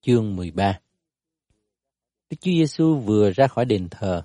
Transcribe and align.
Chương 0.00 0.36
13 0.36 0.80
Đức 2.30 2.36
Chúa 2.40 2.50
Giêsu 2.50 2.98
vừa 2.98 3.30
ra 3.30 3.46
khỏi 3.46 3.64
đền 3.64 3.88
thờ. 3.90 4.22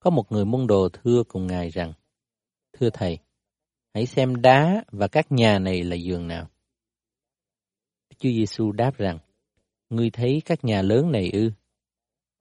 Có 0.00 0.10
một 0.10 0.32
người 0.32 0.44
môn 0.44 0.66
đồ 0.66 0.88
thưa 0.92 1.22
cùng 1.28 1.46
Ngài 1.46 1.70
rằng, 1.70 1.92
Thưa 2.72 2.90
Thầy, 2.90 3.18
hãy 3.94 4.06
xem 4.06 4.42
đá 4.42 4.84
và 4.92 5.08
các 5.08 5.32
nhà 5.32 5.58
này 5.58 5.82
là 5.82 5.96
giường 5.96 6.28
nào. 6.28 6.48
Đức 8.10 8.16
Chúa 8.18 8.28
Giêsu 8.28 8.72
đáp 8.72 8.96
rằng, 8.96 9.18
Ngươi 9.90 10.10
thấy 10.10 10.42
các 10.44 10.64
nhà 10.64 10.82
lớn 10.82 11.12
này 11.12 11.30
ư? 11.32 11.50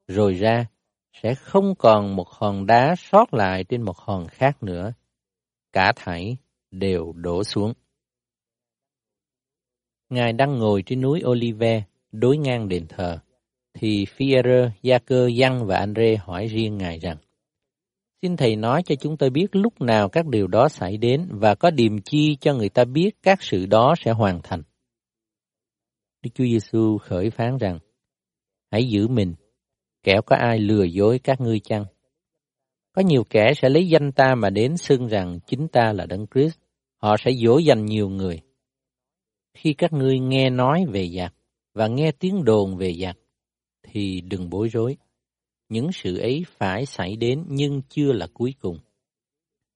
Rồi 0.07 0.33
ra, 0.33 0.65
sẽ 1.13 1.35
không 1.35 1.75
còn 1.75 2.15
một 2.15 2.29
hòn 2.29 2.65
đá 2.65 2.95
sót 2.97 3.33
lại 3.33 3.63
trên 3.63 3.81
một 3.81 3.97
hòn 3.97 4.27
khác 4.27 4.63
nữa. 4.63 4.93
Cả 5.71 5.93
thảy 5.95 6.37
đều 6.71 7.13
đổ 7.13 7.43
xuống. 7.43 7.73
Ngài 10.09 10.33
đang 10.33 10.59
ngồi 10.59 10.83
trên 10.85 11.01
núi 11.01 11.21
Olive, 11.25 11.83
đối 12.19 12.37
ngang 12.37 12.69
đền 12.69 12.87
thờ, 12.87 13.19
thì 13.73 14.05
Fierre, 14.17 14.69
Gia-cơ, 14.81 15.27
Giăng 15.27 15.65
và 15.65 15.77
Andre 15.77 16.15
hỏi 16.15 16.47
riêng 16.47 16.77
Ngài 16.77 16.99
rằng, 16.99 17.17
Xin 18.21 18.37
Thầy 18.37 18.55
nói 18.55 18.83
cho 18.85 18.95
chúng 18.95 19.17
tôi 19.17 19.29
biết 19.29 19.47
lúc 19.51 19.81
nào 19.81 20.09
các 20.09 20.27
điều 20.27 20.47
đó 20.47 20.69
xảy 20.69 20.97
đến 20.97 21.27
và 21.31 21.55
có 21.55 21.71
điềm 21.71 22.01
chi 22.01 22.37
cho 22.41 22.53
người 22.53 22.69
ta 22.69 22.85
biết 22.85 23.11
các 23.23 23.41
sự 23.41 23.65
đó 23.65 23.95
sẽ 23.99 24.11
hoàn 24.11 24.39
thành. 24.43 24.63
Đức 26.23 26.29
Chúa 26.33 26.43
Giêsu 26.43 26.97
khởi 26.97 27.29
phán 27.29 27.57
rằng, 27.57 27.79
Hãy 28.71 28.89
giữ 28.89 29.07
mình, 29.07 29.35
kẻo 30.03 30.21
có 30.21 30.35
ai 30.35 30.59
lừa 30.59 30.83
dối 30.83 31.19
các 31.19 31.41
ngươi 31.41 31.59
chăng? 31.59 31.85
Có 32.91 33.01
nhiều 33.01 33.23
kẻ 33.29 33.53
sẽ 33.57 33.69
lấy 33.69 33.87
danh 33.87 34.11
ta 34.11 34.35
mà 34.35 34.49
đến 34.49 34.77
xưng 34.77 35.07
rằng 35.07 35.39
chính 35.47 35.67
ta 35.67 35.93
là 35.93 36.05
Đấng 36.05 36.25
Christ. 36.33 36.59
Họ 36.97 37.15
sẽ 37.25 37.31
dỗ 37.31 37.57
dành 37.57 37.85
nhiều 37.85 38.09
người. 38.09 38.41
Khi 39.53 39.73
các 39.73 39.93
ngươi 39.93 40.19
nghe 40.19 40.49
nói 40.49 40.85
về 40.91 41.09
giặc 41.09 41.34
và 41.75 41.87
nghe 41.87 42.11
tiếng 42.11 42.43
đồn 42.43 42.77
về 42.77 42.93
giặc, 42.93 43.17
thì 43.83 44.21
đừng 44.21 44.49
bối 44.49 44.67
rối. 44.67 44.97
Những 45.69 45.91
sự 45.91 46.17
ấy 46.17 46.45
phải 46.49 46.85
xảy 46.85 47.15
đến 47.15 47.45
nhưng 47.47 47.81
chưa 47.89 48.11
là 48.11 48.27
cuối 48.33 48.53
cùng. 48.61 48.79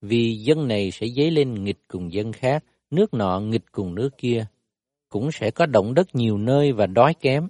Vì 0.01 0.35
dân 0.35 0.67
này 0.67 0.91
sẽ 0.91 1.07
dấy 1.07 1.31
lên 1.31 1.63
nghịch 1.63 1.79
cùng 1.87 2.13
dân 2.13 2.31
khác, 2.31 2.63
nước 2.89 3.13
nọ 3.13 3.39
nghịch 3.39 3.71
cùng 3.71 3.95
nước 3.95 4.09
kia. 4.17 4.45
Cũng 5.09 5.31
sẽ 5.31 5.51
có 5.51 5.65
động 5.65 5.93
đất 5.93 6.15
nhiều 6.15 6.37
nơi 6.37 6.71
và 6.71 6.85
đói 6.87 7.13
kém. 7.13 7.47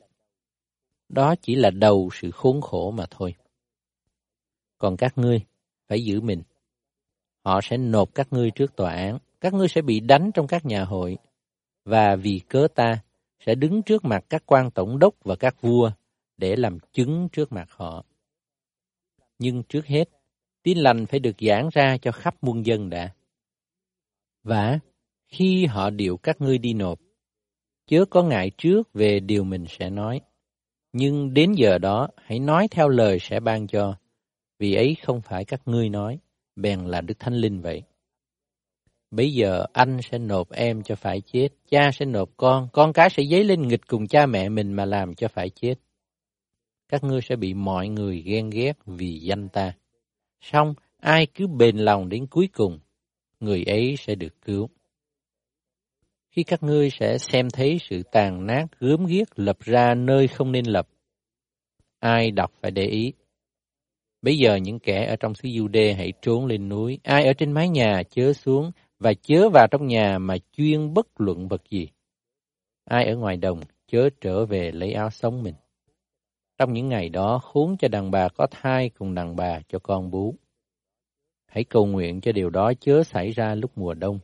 Đó 1.09 1.36
chỉ 1.42 1.55
là 1.55 1.70
đầu 1.70 2.09
sự 2.14 2.31
khốn 2.31 2.61
khổ 2.61 2.92
mà 2.92 3.05
thôi. 3.11 3.36
Còn 4.77 4.97
các 4.97 5.17
ngươi, 5.17 5.39
phải 5.88 6.03
giữ 6.03 6.22
mình. 6.22 6.42
Họ 7.45 7.59
sẽ 7.64 7.77
nộp 7.77 8.16
các 8.16 8.33
ngươi 8.33 8.52
trước 8.52 8.75
tòa 8.75 8.92
án, 8.92 9.17
các 9.42 9.53
ngươi 9.53 9.67
sẽ 9.67 9.81
bị 9.81 10.00
đánh 10.00 10.31
trong 10.33 10.47
các 10.47 10.66
nhà 10.66 10.83
hội, 10.83 11.17
và 11.86 12.16
vì 12.16 12.42
cớ 12.50 12.67
ta 12.75 13.02
sẽ 13.45 13.56
đứng 13.56 13.84
trước 13.84 14.06
mặt 14.06 14.26
các 14.30 14.44
quan 14.45 14.72
tổng 14.72 15.00
đốc 15.00 15.16
và 15.23 15.36
các 15.36 15.62
vua 15.62 15.92
để 16.38 16.56
làm 16.56 16.78
chứng 16.94 17.30
trước 17.32 17.52
mặt 17.52 17.70
họ. 17.72 18.06
Nhưng 19.40 19.64
trước 19.64 19.86
hết, 19.86 20.09
tin 20.64 20.78
lành 20.78 21.06
phải 21.06 21.20
được 21.20 21.36
giảng 21.40 21.70
ra 21.72 21.98
cho 21.98 22.12
khắp 22.12 22.36
muôn 22.44 22.66
dân 22.66 22.90
đã. 22.90 23.14
Và 24.44 24.80
khi 25.28 25.66
họ 25.66 25.90
điều 25.90 26.17
các 26.17 26.42
ngươi 26.42 26.58
đi 26.58 26.73
nộp, 26.73 27.00
chớ 27.88 28.06
có 28.10 28.23
ngại 28.23 28.52
trước 28.58 28.94
về 28.94 29.20
điều 29.20 29.44
mình 29.44 29.66
sẽ 29.70 29.90
nói. 29.90 30.22
Nhưng 30.94 31.34
đến 31.34 31.54
giờ 31.54 31.78
đó, 31.78 32.10
hãy 32.17 32.40
nói 32.40 32.67
theo 32.72 32.90
lời 32.90 33.17
sẽ 33.22 33.40
ban 33.40 33.67
cho, 33.67 33.95
vì 34.60 34.73
ấy 34.73 34.95
không 35.04 35.22
phải 35.22 35.45
các 35.45 35.62
ngươi 35.66 35.90
nói, 35.90 36.20
bèn 36.56 36.80
là 36.86 37.02
Đức 37.02 37.20
Thánh 37.20 37.34
Linh 37.34 37.62
vậy. 37.62 37.84
Bây 39.11 39.33
giờ 39.33 39.65
anh 39.73 39.97
sẽ 40.02 40.17
nộp 40.17 40.52
em 40.52 40.83
cho 40.83 40.95
phải 40.95 41.21
chết, 41.21 41.47
cha 41.69 41.91
sẽ 41.93 42.05
nộp 42.05 42.29
con, 42.38 42.67
con 42.73 42.93
cái 42.93 43.09
sẽ 43.09 43.23
dấy 43.31 43.43
lên 43.43 43.67
nghịch 43.67 43.88
cùng 43.88 44.07
cha 44.07 44.25
mẹ 44.25 44.49
mình 44.49 44.73
mà 44.73 44.85
làm 44.85 45.15
cho 45.15 45.27
phải 45.27 45.49
chết. 45.49 45.75
Các 46.89 47.03
ngươi 47.03 47.21
sẽ 47.21 47.35
bị 47.35 47.53
mọi 47.53 47.87
người 47.87 48.21
ghen 48.21 48.49
ghét 48.49 48.73
vì 48.85 49.19
danh 49.19 49.49
ta. 49.49 49.73
Xong, 50.41 50.73
ai 50.97 51.27
cứ 51.33 51.47
bền 51.47 51.77
lòng 51.77 52.09
đến 52.09 52.27
cuối 52.27 52.49
cùng, 52.53 52.80
người 53.39 53.64
ấy 53.64 53.95
sẽ 53.98 54.15
được 54.15 54.42
cứu. 54.42 54.69
Khi 56.31 56.43
các 56.43 56.64
ngươi 56.64 56.89
sẽ 56.89 57.17
xem 57.17 57.49
thấy 57.49 57.77
sự 57.89 58.03
tàn 58.11 58.45
nát 58.45 58.65
gớm 58.80 59.05
ghiếc 59.05 59.39
lập 59.39 59.58
ra 59.59 59.93
nơi 59.95 60.27
không 60.27 60.52
nên 60.52 60.65
lập, 60.65 60.87
ai 61.99 62.31
đọc 62.31 62.52
phải 62.61 62.71
để 62.71 62.86
ý. 62.86 63.14
Bây 64.21 64.37
giờ 64.37 64.55
những 64.55 64.80
kẻ 64.80 65.05
ở 65.05 65.15
trong 65.15 65.36
xứ 65.36 65.49
Jude 65.49 65.95
hãy 65.95 66.14
trốn 66.21 66.45
lên 66.45 66.69
núi, 66.69 66.99
ai 67.03 67.25
ở 67.25 67.33
trên 67.33 67.52
mái 67.52 67.69
nhà 67.69 68.03
chớ 68.09 68.33
xuống, 68.33 68.71
và 68.99 69.14
chớ 69.14 69.49
vào 69.49 69.67
trong 69.71 69.87
nhà 69.87 70.20
mà 70.20 70.36
chuyên 70.58 70.93
bất 70.93 71.21
luận 71.21 71.48
vật 71.48 71.61
gì. 71.70 71.87
Ai 72.86 73.05
ở 73.05 73.15
ngoài 73.15 73.37
đồng 73.37 73.61
chớ 73.87 74.10
trở 74.21 74.45
về 74.45 74.71
lấy 74.71 74.93
áo 74.93 75.10
sống 75.10 75.43
mình. 75.43 75.55
Trong 76.58 76.73
những 76.73 76.89
ngày 76.89 77.10
đó 77.10 77.39
khốn 77.43 77.77
cho 77.77 77.87
đàn 77.87 78.11
bà 78.11 78.27
có 78.30 78.48
thai 78.52 78.89
cùng 78.89 79.15
đàn 79.15 79.36
bà 79.36 79.60
cho 79.67 79.80
con 79.80 80.11
bú. 80.11 80.36
Hãy 81.45 81.64
cầu 81.64 81.86
nguyện 81.86 82.21
cho 82.21 82.32
điều 82.32 82.49
đó 82.49 82.73
chớ 82.80 83.04
xảy 83.04 83.32
ra 83.32 83.55
lúc 83.55 83.71
mùa 83.76 83.93
đông. 83.93 84.20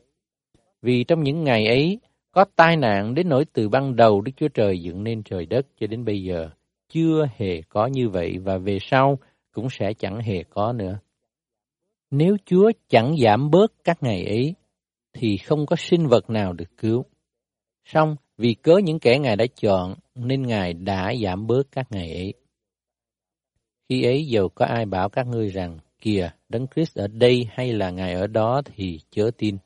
Vì 0.82 1.04
trong 1.04 1.24
những 1.24 1.44
ngày 1.44 1.68
ấy 1.68 2.00
có 2.32 2.46
tai 2.56 2.78
nạn 2.78 3.16
đến 3.16 3.30
nỗi 3.30 3.46
từ 3.54 3.70
ban 3.70 3.96
đầu 3.96 4.22
Đức 4.22 4.32
Chúa 4.38 4.48
Trời 4.48 4.82
dựng 4.82 5.04
nên 5.04 5.24
trời 5.24 5.46
đất 5.46 5.68
cho 5.80 5.88
đến 5.88 6.06
bây 6.06 6.24
giờ 6.24 6.50
chưa 6.90 7.28
hề 7.36 7.62
có 7.62 7.88
như 7.88 8.10
vậy 8.10 8.38
và 8.38 8.58
về 8.58 8.78
sau 8.82 9.20
cũng 9.52 9.68
sẽ 9.70 9.94
chẳng 9.94 10.20
hề 10.20 10.44
có 10.44 10.74
nữa. 10.74 11.00
Nếu 12.12 12.38
Chúa 12.46 12.72
chẳng 12.90 13.16
giảm 13.24 13.52
bớt 13.52 13.74
các 13.84 14.04
ngày 14.04 14.26
ấy, 14.26 14.56
thì 15.16 15.38
không 15.38 15.66
có 15.66 15.76
sinh 15.76 16.08
vật 16.08 16.30
nào 16.30 16.54
được 16.54 16.78
cứu. 16.78 17.06
Song 17.86 18.16
vì 18.38 18.54
cớ 18.54 18.78
những 18.84 19.00
kẻ 19.00 19.20
Ngài 19.20 19.36
đã 19.36 19.46
chọn 19.62 19.96
nên 20.16 20.42
Ngài 20.42 20.74
đã 20.74 21.14
giảm 21.24 21.48
bớt 21.48 21.64
các 21.72 21.88
ngày 21.92 22.14
ấy. 22.14 22.34
Khi 23.90 24.04
ấy 24.04 24.26
dầu 24.26 24.50
có 24.50 24.66
ai 24.66 24.86
bảo 24.86 25.10
các 25.10 25.28
ngươi 25.28 25.50
rằng, 25.50 25.80
kìa, 26.02 26.32
Đấng 26.50 26.68
Christ 26.76 26.98
ở 26.98 27.08
đây 27.08 27.48
hay 27.52 27.74
là 27.74 27.90
Ngài 27.90 28.14
ở 28.14 28.28
đó 28.28 28.62
thì 28.66 29.00
chớ 29.12 29.32
tin. 29.38 29.58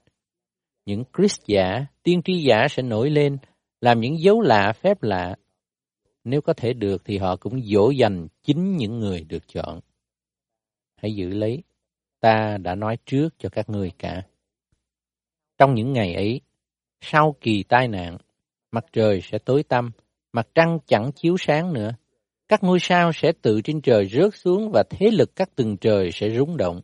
Những 0.85 1.03
Christ 1.17 1.39
giả, 1.47 1.85
tiên 2.03 2.21
tri 2.25 2.43
giả 2.43 2.67
sẽ 2.69 2.83
nổi 2.83 3.09
lên, 3.09 3.37
làm 3.81 3.99
những 3.99 4.19
dấu 4.19 4.41
lạ, 4.41 4.73
phép 4.81 5.03
lạ. 5.03 5.35
Nếu 6.23 6.41
có 6.41 6.53
thể 6.53 6.73
được 6.73 7.01
thì 7.05 7.17
họ 7.17 7.35
cũng 7.35 7.61
dỗ 7.61 7.89
dành 7.89 8.27
chính 8.43 8.77
những 8.77 8.99
người 8.99 9.23
được 9.23 9.47
chọn. 9.47 9.79
Hãy 10.95 11.15
giữ 11.15 11.29
lấy, 11.29 11.63
ta 12.19 12.57
đã 12.61 12.75
nói 12.75 12.97
trước 13.05 13.29
cho 13.37 13.49
các 13.49 13.69
ngươi 13.69 13.91
cả. 13.99 14.21
Trong 15.59 15.75
những 15.75 15.93
ngày 15.93 16.13
ấy, 16.13 16.41
sau 17.01 17.35
kỳ 17.41 17.63
tai 17.63 17.87
nạn, 17.87 18.17
mặt 18.71 18.85
trời 18.93 19.21
sẽ 19.21 19.37
tối 19.37 19.63
tăm, 19.63 19.91
mặt 20.33 20.47
trăng 20.55 20.79
chẳng 20.87 21.11
chiếu 21.11 21.35
sáng 21.39 21.73
nữa. 21.73 21.91
Các 22.47 22.63
ngôi 22.63 22.79
sao 22.79 23.11
sẽ 23.13 23.31
tự 23.41 23.61
trên 23.61 23.81
trời 23.81 24.05
rớt 24.05 24.35
xuống 24.35 24.71
và 24.73 24.83
thế 24.89 25.09
lực 25.11 25.35
các 25.35 25.55
tầng 25.55 25.77
trời 25.77 26.11
sẽ 26.11 26.29
rúng 26.29 26.57
động. 26.57 26.81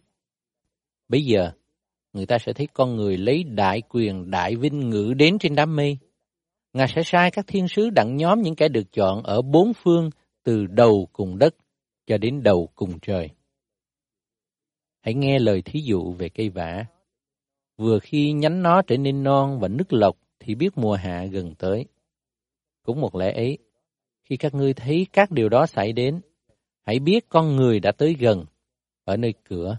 Bây 1.07 1.25
giờ, 1.25 1.51
người 2.13 2.25
ta 2.25 2.37
sẽ 2.37 2.53
thấy 2.53 2.67
con 2.73 2.95
người 2.95 3.17
lấy 3.17 3.43
đại 3.43 3.81
quyền 3.89 4.31
đại 4.31 4.55
vinh 4.55 4.89
ngự 4.89 5.13
đến 5.17 5.37
trên 5.39 5.55
đám 5.55 5.75
mây. 5.75 5.97
Ngài 6.73 6.87
sẽ 6.87 7.03
sai 7.05 7.31
các 7.31 7.47
thiên 7.47 7.67
sứ 7.67 7.89
đặng 7.89 8.17
nhóm 8.17 8.41
những 8.41 8.55
kẻ 8.55 8.67
được 8.67 8.91
chọn 8.91 9.23
ở 9.23 9.41
bốn 9.41 9.73
phương 9.73 10.09
từ 10.43 10.65
đầu 10.65 11.09
cùng 11.13 11.37
đất 11.37 11.55
cho 12.07 12.17
đến 12.17 12.43
đầu 12.43 12.69
cùng 12.75 12.99
trời. 12.99 13.29
Hãy 15.01 15.13
nghe 15.13 15.39
lời 15.39 15.61
thí 15.61 15.79
dụ 15.79 16.13
về 16.13 16.29
cây 16.29 16.49
vả. 16.49 16.85
Vừa 17.77 17.99
khi 17.99 18.31
nhánh 18.31 18.63
nó 18.63 18.81
trở 18.81 18.97
nên 18.97 19.23
non 19.23 19.59
và 19.59 19.67
nứt 19.67 19.93
lọc 19.93 20.17
thì 20.39 20.55
biết 20.55 20.77
mùa 20.77 20.93
hạ 20.93 21.25
gần 21.25 21.55
tới. 21.55 21.85
Cũng 22.83 23.01
một 23.01 23.15
lẽ 23.15 23.33
ấy, 23.33 23.57
khi 24.23 24.37
các 24.37 24.53
ngươi 24.53 24.73
thấy 24.73 25.07
các 25.13 25.31
điều 25.31 25.49
đó 25.49 25.65
xảy 25.65 25.93
đến, 25.93 26.21
hãy 26.85 26.99
biết 26.99 27.29
con 27.29 27.55
người 27.55 27.79
đã 27.79 27.91
tới 27.91 28.15
gần, 28.19 28.45
ở 29.03 29.17
nơi 29.17 29.33
cửa. 29.43 29.77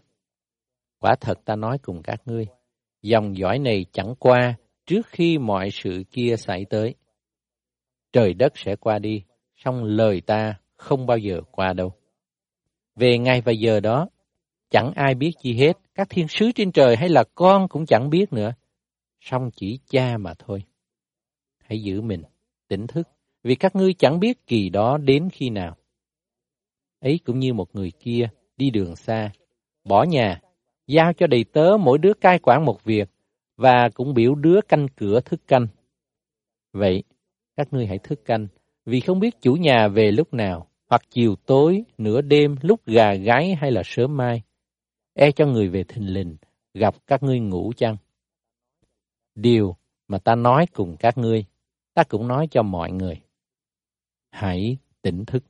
Quả 0.99 1.17
thật 1.21 1.45
ta 1.45 1.57
nói 1.57 1.79
cùng 1.79 2.03
các 2.03 2.23
ngươi, 2.25 2.47
dòng 3.03 3.37
dõi 3.37 3.59
này 3.59 3.87
chẳng 3.93 4.15
qua 4.19 4.55
trước 4.87 5.07
khi 5.07 5.39
mọi 5.39 5.71
sự 5.71 6.03
kia 6.11 6.35
xảy 6.39 6.65
tới. 6.65 6.95
Trời 8.13 8.35
đất 8.35 8.53
sẽ 8.55 8.77
qua 8.77 8.99
đi, 8.99 9.23
song 9.57 9.85
lời 9.85 10.21
ta 10.21 10.55
không 10.77 11.07
bao 11.07 11.19
giờ 11.19 11.41
qua 11.51 11.73
đâu. 11.73 11.93
Về 12.95 13.19
ngày 13.19 13.41
và 13.41 13.53
giờ 13.53 13.81
đó, 13.81 14.09
chẳng 14.71 14.93
ai 14.95 15.15
biết 15.15 15.33
chi 15.43 15.55
hết, 15.55 15.73
các 15.95 16.07
thiên 16.11 16.29
sứ 16.29 16.53
trên 16.55 16.73
trời 16.73 16.97
hay 16.97 17.09
là 17.09 17.25
con 17.35 17.69
cũng 17.69 17.87
chẳng 17.87 18.11
biết 18.11 18.33
nữa, 18.33 18.55
song 19.21 19.51
chỉ 19.57 19.79
cha 19.89 20.17
mà 20.19 20.35
thôi. 20.39 20.63
Hãy 21.59 21.83
giữ 21.83 22.01
mình, 22.01 22.23
tỉnh 22.69 22.87
thức, 22.87 23.09
vì 23.43 23.55
các 23.55 23.77
ngươi 23.77 23.95
chẳng 23.95 24.21
biết 24.21 24.47
kỳ 24.47 24.69
đó 24.69 24.99
đến 24.99 25.29
khi 25.33 25.51
nào. 25.51 25.77
Ấy 27.01 27.21
cũng 27.25 27.39
như 27.39 27.55
một 27.55 27.75
người 27.75 27.93
kia 28.01 28.29
đi 28.57 28.71
đường 28.71 28.97
xa, 28.97 29.31
bỏ 29.85 30.03
nhà, 30.05 30.41
giao 30.87 31.13
cho 31.13 31.27
đầy 31.27 31.45
tớ 31.45 31.77
mỗi 31.81 31.99
đứa 31.99 32.13
cai 32.21 32.39
quản 32.39 32.65
một 32.65 32.85
việc, 32.85 33.09
và 33.57 33.89
cũng 33.95 34.15
biểu 34.15 34.35
đứa 34.35 34.61
canh 34.69 34.87
cửa 34.97 35.21
thức 35.21 35.41
canh. 35.49 35.67
Vậy, 36.73 37.03
các 37.57 37.73
ngươi 37.73 37.87
hãy 37.87 37.99
thức 37.99 38.25
canh, 38.25 38.47
vì 38.85 39.01
không 39.01 39.21
biết 39.21 39.41
chủ 39.41 39.55
nhà 39.55 39.89
về 39.89 40.11
lúc 40.11 40.35
nào, 40.35 40.69
hoặc 40.91 41.03
chiều 41.11 41.37
tối, 41.47 41.85
nửa 41.99 42.21
đêm, 42.21 42.57
lúc 42.63 42.87
gà 42.87 43.15
gáy 43.15 43.55
hay 43.55 43.71
là 43.71 43.83
sớm 43.85 44.17
mai 44.17 44.43
e 45.19 45.33
cho 45.33 45.47
người 45.47 45.69
về 45.69 45.85
thình 45.85 46.15
lình, 46.15 46.37
gặp 46.75 46.95
các 47.07 47.23
ngươi 47.23 47.41
ngủ 47.41 47.73
chăng? 47.77 47.97
Điều 49.35 49.77
mà 50.09 50.19
ta 50.19 50.35
nói 50.35 50.67
cùng 50.73 50.97
các 50.97 51.19
ngươi, 51.19 51.45
ta 51.95 52.05
cũng 52.05 52.29
nói 52.29 52.49
cho 52.51 52.63
mọi 52.63 52.93
người. 52.93 53.23
hãy 54.31 54.79
tỉnh 55.03 55.25
thức. 55.25 55.45